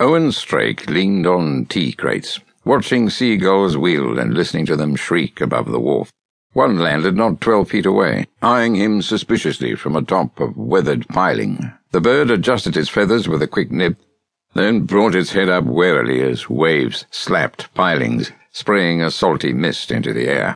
[0.00, 5.72] Owen Strake leaned on tea crates, watching seagulls wheel and listening to them shriek above
[5.72, 6.12] the wharf.
[6.52, 11.72] One landed not twelve feet away, eyeing him suspiciously from atop of weathered piling.
[11.90, 13.96] The bird adjusted its feathers with a quick nip,
[14.54, 20.12] then brought its head up warily as waves slapped pilings, spraying a salty mist into
[20.12, 20.54] the air.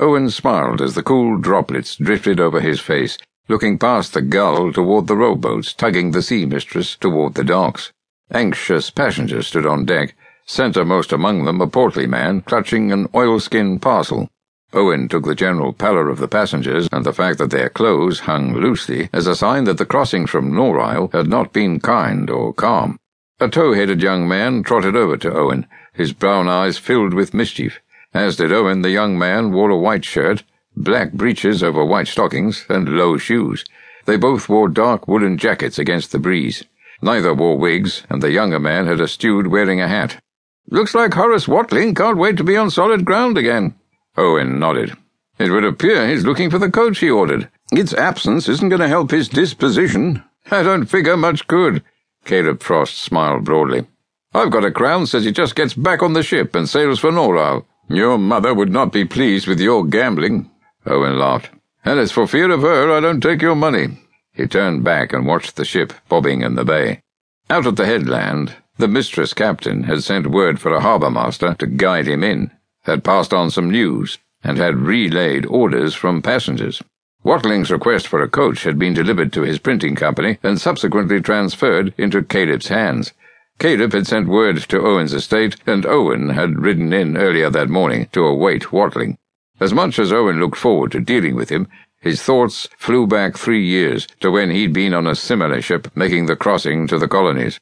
[0.00, 5.06] Owen smiled as the cool droplets drifted over his face, looking past the gull toward
[5.06, 7.92] the rowboats tugging the sea mistress toward the docks.
[8.32, 10.14] Anxious passengers stood on deck,
[10.46, 14.28] centremost among them a portly man clutching an oilskin parcel.
[14.72, 18.54] Owen took the general pallor of the passengers and the fact that their clothes hung
[18.54, 22.98] loosely as a sign that the crossing from Norisle had not been kind or calm.
[23.40, 27.80] A tow-headed young man trotted over to Owen, his brown eyes filled with mischief.
[28.14, 30.44] As did Owen, the young man wore a white shirt,
[30.76, 33.64] black breeches over white stockings, and low shoes.
[34.04, 36.64] They both wore dark woolen jackets against the breeze.
[37.02, 40.20] Neither wore wigs, and the younger man had steward wearing a hat.
[40.68, 43.74] Looks like Horace Watling can't wait to be on solid ground again,
[44.16, 44.96] Owen nodded.
[45.38, 47.48] It would appear he's looking for the coach he ordered.
[47.72, 50.22] Its absence isn't going to help his disposition.
[50.50, 51.82] I don't figure much good.
[52.24, 53.86] Caleb Frost smiled broadly.
[54.34, 57.10] I've got a crown says he just gets back on the ship and sails for
[57.10, 57.64] Norisle.
[57.88, 60.50] Your mother would not be pleased with your gambling.
[60.86, 61.50] Owen laughed.
[61.84, 63.98] And it's for fear of her I don't take your money.
[64.32, 67.02] He turned back and watched the ship bobbing in the bay.
[67.48, 71.66] Out at the headland, the mistress captain had sent word for a harbour master to
[71.66, 72.50] guide him in
[72.84, 76.82] had passed on some news and had relayed orders from passengers.
[77.22, 81.92] Watling's request for a coach had been delivered to his printing company and subsequently transferred
[81.98, 83.12] into Caleb's hands.
[83.58, 88.08] Caleb had sent word to Owen's estate, and Owen had ridden in earlier that morning
[88.12, 89.18] to await Watling.
[89.60, 91.68] As much as Owen looked forward to dealing with him,
[92.00, 96.26] his thoughts flew back three years to when he'd been on a similar ship making
[96.26, 97.60] the crossing to the colonies.